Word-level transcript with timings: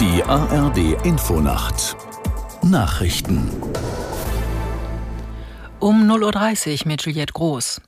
Die 0.00 0.24
ARD 0.24 0.96
Infonacht 1.04 1.94
Nachrichten 2.62 3.50
um 5.78 6.10
0.30 6.10 6.82
Uhr 6.82 6.88
mit 6.88 7.02
Juliette 7.02 7.32
Groß. 7.32 7.80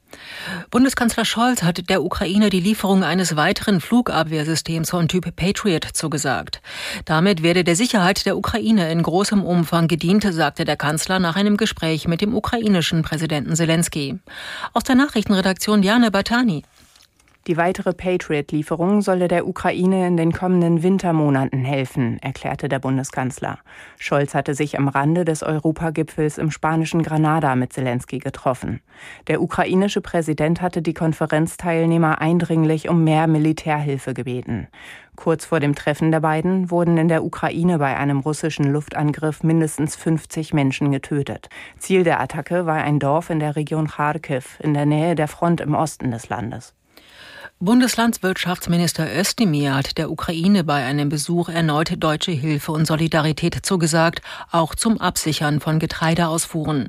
Bundeskanzler 0.71 1.25
Scholz 1.25 1.63
hat 1.63 1.89
der 1.89 2.03
Ukraine 2.03 2.51
die 2.51 2.61
Lieferung 2.61 3.05
eines 3.05 3.37
weiteren 3.37 3.81
Flugabwehrsystems 3.81 4.91
von 4.91 5.09
Typ 5.09 5.35
Patriot 5.37 5.85
zugesagt. 5.93 6.61
Damit 7.05 7.43
werde 7.43 7.65
der 7.65 7.77
Sicherheit 7.77 8.25
der 8.27 8.37
Ukraine 8.37 8.91
in 8.91 9.03
großem 9.03 9.43
Umfang 9.43 9.89
gedient, 9.89 10.27
sagte 10.31 10.65
der 10.65 10.77
Kanzler 10.77 11.19
nach 11.19 11.37
einem 11.37 11.57
Gespräch 11.57 12.09
mit 12.09 12.21
dem 12.21 12.35
ukrainischen 12.35 13.03
Präsidenten 13.03 13.57
Zelensky. 13.57 14.19
Aus 14.73 14.85
der 14.85 14.97
Nachrichtenredaktion 14.97 15.83
Jane 15.83 16.11
Batani. 16.11 16.63
Die 17.49 17.57
weitere 17.57 17.93
Patriot-Lieferung 17.93 19.03
solle 19.03 19.27
der 19.27 19.49
Ukraine 19.49 20.07
in 20.07 20.17
den 20.17 20.31
kommenden 20.31 20.85
Wintermonaten 20.85 21.65
helfen, 21.65 22.21
erklärte 22.23 22.69
der 22.69 22.79
Bundeskanzler. 22.79 23.59
Scholz 23.99 24.33
hatte 24.33 24.55
sich 24.55 24.79
am 24.79 24.87
Rande 24.87 25.25
des 25.25 25.43
Europagipfels 25.43 26.39
im 26.39 26.53
spanischen 26.53 27.03
Granada 27.03 27.57
mit 27.57 27.73
Zelensky 27.73 28.21
getroffen. 28.21 28.81
Der 29.27 29.43
ukrainische 29.43 30.01
Präsident 30.01 30.63
hatte 30.63 30.83
die 30.83 30.95
Konferenzteilnehmer 30.95 32.21
eindringlich 32.21 32.89
um 32.89 33.03
mehr 33.03 33.27
Militärhilfe 33.27 34.15
gebeten. 34.15 34.69
Kurz 35.17 35.45
vor 35.45 35.59
dem 35.59 35.75
Treffen 35.75 36.13
der 36.13 36.21
beiden 36.21 36.71
wurden 36.71 36.97
in 36.97 37.09
der 37.09 37.25
Ukraine 37.25 37.79
bei 37.79 37.97
einem 37.97 38.21
russischen 38.21 38.73
Luftangriff 38.73 39.43
mindestens 39.43 39.97
50 39.97 40.55
Menschen 40.55 40.93
getötet. 40.93 41.49
Ziel 41.77 42.05
der 42.05 42.21
Attacke 42.21 42.67
war 42.67 42.77
ein 42.77 43.01
Dorf 43.01 43.31
in 43.31 43.41
der 43.41 43.57
Region 43.57 43.89
Kharkiv 43.89 44.61
in 44.63 44.75
der 44.75 44.87
Nähe 44.87 45.17
der 45.17 45.27
Front 45.27 45.61
im 45.61 45.75
Osten 45.75 46.13
des 46.13 46.29
Landes. 46.29 46.73
Bundeslandwirtschaftsminister 47.65 49.07
Özdemir 49.17 49.77
hat 49.77 49.97
der 49.97 50.11
Ukraine 50.11 50.65
bei 50.65 50.83
einem 50.83 51.11
Besuch 51.11 51.49
erneut 51.49 51.93
deutsche 51.97 52.33
Hilfe 52.33 52.73
und 52.73 52.89
Solidarität 52.89 53.65
zugesagt, 53.65 54.21
auch 54.51 54.75
zum 54.75 55.01
Absichern 55.01 55.61
von 55.61 55.79
Getreideausfuhren. 55.79 56.89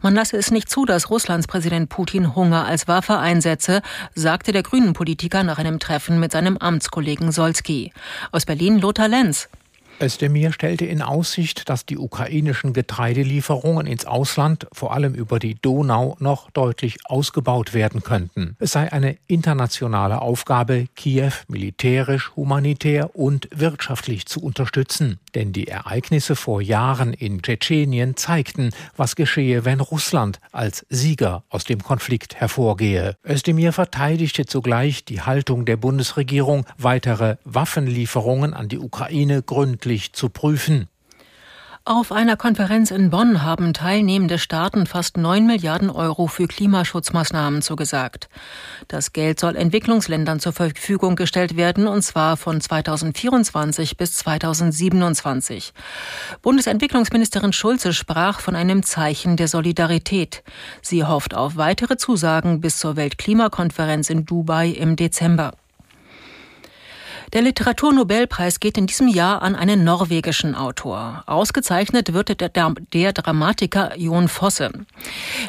Man 0.00 0.14
lasse 0.14 0.36
es 0.36 0.52
nicht 0.52 0.70
zu, 0.70 0.84
dass 0.84 1.10
Russlands 1.10 1.48
Präsident 1.48 1.88
Putin 1.88 2.36
Hunger 2.36 2.64
als 2.64 2.86
Waffe 2.86 3.18
einsetze, 3.18 3.82
sagte 4.14 4.52
der 4.52 4.62
Grünen 4.62 4.92
Politiker 4.92 5.42
nach 5.42 5.58
einem 5.58 5.80
Treffen 5.80 6.20
mit 6.20 6.30
seinem 6.30 6.56
Amtskollegen 6.56 7.32
Solski. 7.32 7.92
Aus 8.30 8.46
Berlin 8.46 8.78
Lothar 8.78 9.08
Lenz. 9.08 9.48
Özdemir 10.00 10.52
stellte 10.52 10.84
in 10.84 11.02
Aussicht, 11.02 11.68
dass 11.68 11.86
die 11.86 11.98
ukrainischen 11.98 12.72
Getreidelieferungen 12.72 13.86
ins 13.86 14.04
Ausland, 14.04 14.66
vor 14.72 14.92
allem 14.92 15.14
über 15.14 15.38
die 15.38 15.54
Donau, 15.54 16.16
noch 16.18 16.50
deutlich 16.50 16.98
ausgebaut 17.04 17.74
werden 17.74 18.02
könnten. 18.02 18.56
Es 18.58 18.72
sei 18.72 18.92
eine 18.92 19.16
internationale 19.26 20.20
Aufgabe, 20.20 20.86
Kiew 20.96 21.32
militärisch, 21.48 22.32
humanitär 22.36 23.14
und 23.14 23.48
wirtschaftlich 23.52 24.26
zu 24.26 24.40
unterstützen. 24.42 25.20
Denn 25.34 25.52
die 25.52 25.68
Ereignisse 25.68 26.36
vor 26.36 26.60
Jahren 26.60 27.14
in 27.14 27.42
Tschetschenien 27.42 28.16
zeigten, 28.16 28.70
was 28.96 29.16
geschehe, 29.16 29.64
wenn 29.64 29.80
Russland 29.80 30.40
als 30.52 30.86
Sieger 30.88 31.44
aus 31.48 31.64
dem 31.64 31.82
Konflikt 31.82 32.34
hervorgehe. 32.34 33.16
Özdemir 33.26 33.72
verteidigte 33.72 34.46
zugleich 34.46 35.04
die 35.04 35.22
Haltung 35.22 35.64
der 35.64 35.76
Bundesregierung, 35.76 36.66
weitere 36.76 37.36
Waffenlieferungen 37.44 38.54
an 38.54 38.68
die 38.68 38.78
Ukraine 38.78 39.42
gründlich 39.42 40.12
zu 40.12 40.28
prüfen. 40.28 40.88
Auf 41.84 42.12
einer 42.12 42.36
Konferenz 42.36 42.92
in 42.92 43.10
Bonn 43.10 43.42
haben 43.42 43.74
teilnehmende 43.74 44.38
Staaten 44.38 44.86
fast 44.86 45.16
9 45.16 45.44
Milliarden 45.44 45.90
Euro 45.90 46.28
für 46.28 46.46
Klimaschutzmaßnahmen 46.46 47.60
zugesagt. 47.60 48.28
Das 48.86 49.12
Geld 49.12 49.40
soll 49.40 49.56
Entwicklungsländern 49.56 50.38
zur 50.38 50.52
Verfügung 50.52 51.16
gestellt 51.16 51.56
werden, 51.56 51.88
und 51.88 52.02
zwar 52.02 52.36
von 52.36 52.60
2024 52.60 53.96
bis 53.96 54.14
2027. 54.18 55.72
Bundesentwicklungsministerin 56.40 57.52
Schulze 57.52 57.92
sprach 57.92 58.38
von 58.38 58.54
einem 58.54 58.84
Zeichen 58.84 59.36
der 59.36 59.48
Solidarität. 59.48 60.44
Sie 60.82 61.02
hofft 61.02 61.34
auf 61.34 61.56
weitere 61.56 61.96
Zusagen 61.96 62.60
bis 62.60 62.78
zur 62.78 62.94
Weltklimakonferenz 62.94 64.08
in 64.08 64.24
Dubai 64.24 64.68
im 64.68 64.94
Dezember. 64.94 65.54
Der 67.32 67.40
Literaturnobelpreis 67.40 68.60
geht 68.60 68.76
in 68.76 68.86
diesem 68.86 69.08
Jahr 69.08 69.40
an 69.40 69.56
einen 69.56 69.84
norwegischen 69.84 70.54
Autor. 70.54 71.24
Ausgezeichnet 71.24 72.12
wird 72.12 72.38
der, 72.40 72.50
der 72.50 73.12
Dramatiker 73.14 73.98
Jon 73.98 74.28
Fosse. 74.28 74.70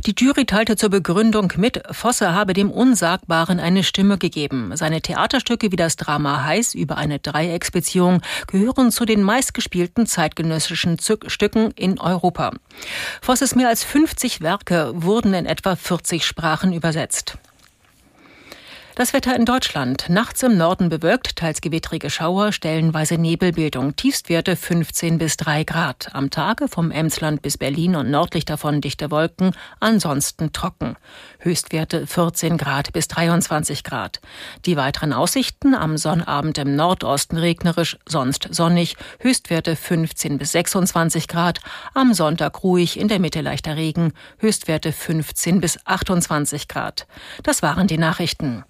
Die 0.05 0.15
Jury 0.17 0.45
teilte 0.45 0.77
zur 0.77 0.89
Begründung 0.89 1.51
mit, 1.57 1.83
Fosse 1.91 2.33
habe 2.33 2.53
dem 2.53 2.71
Unsagbaren 2.71 3.59
eine 3.59 3.83
Stimme 3.83 4.17
gegeben. 4.17 4.71
Seine 4.77 5.01
Theaterstücke 5.01 5.73
wie 5.73 5.75
das 5.75 5.97
Drama 5.97 6.45
Heiß 6.45 6.73
über 6.73 6.95
eine 6.95 7.19
Dreiecksbeziehung 7.19 8.21
gehören 8.47 8.89
zu 8.89 9.03
den 9.03 9.21
meistgespielten 9.21 10.07
zeitgenössischen 10.07 10.97
Stücken 10.99 11.71
in 11.71 11.99
Europa. 11.99 12.51
Fosses 13.21 13.55
mehr 13.55 13.67
als 13.67 13.83
50 13.83 14.39
Werke 14.39 14.93
wurden 14.95 15.33
in 15.33 15.45
etwa 15.45 15.75
40 15.75 16.25
Sprachen 16.25 16.71
übersetzt. 16.71 17.37
Das 18.95 19.11
Wetter 19.11 19.35
in 19.35 19.45
Deutschland. 19.45 20.05
Nachts 20.07 20.43
im 20.43 20.55
Norden 20.55 20.87
bewölkt, 20.87 21.37
teils 21.37 21.61
gewittrige 21.61 22.11
Schauer, 22.11 22.51
stellenweise 22.51 23.17
Nebelbildung. 23.17 23.95
Tiefstwerte 23.95 24.55
15 24.55 25.17
bis 25.17 25.35
3 25.37 25.63
Grad. 25.63 26.09
Am 26.13 26.29
Tage 26.29 26.67
vom 26.67 26.91
Emsland 26.91 27.41
bis 27.41 27.57
Berlin 27.57 27.95
und 27.95 28.11
nördlich 28.11 28.45
davon 28.45 28.81
dichte 28.81 29.09
Wolken, 29.09 29.55
ansonsten 29.79 30.53
trocken. 30.53 30.95
Höchstwerte 31.39 32.05
14 32.05 32.59
Grad 32.59 32.93
bis 32.93 33.07
23 33.07 33.83
Grad. 33.83 34.21
Die 34.67 34.77
weiteren 34.77 35.11
Aussichten 35.11 35.73
am 35.73 35.97
Sonnabend 35.97 36.59
im 36.59 36.75
Nordosten 36.75 37.37
regnerisch, 37.37 37.97
sonst 38.07 38.47
sonnig. 38.51 38.95
Höchstwerte 39.17 39.75
15 39.75 40.37
bis 40.37 40.51
26 40.51 41.27
Grad. 41.27 41.61
Am 41.95 42.13
Sonntag 42.13 42.63
ruhig, 42.63 42.99
in 42.99 43.07
der 43.07 43.17
Mitte 43.17 43.41
leichter 43.41 43.75
Regen. 43.75 44.13
Höchstwerte 44.37 44.91
15 44.91 45.61
bis 45.61 45.79
28 45.83 46.67
Grad. 46.67 47.07
Das 47.41 47.63
waren 47.63 47.87
die 47.87 47.97
Nachrichten. 47.97 48.63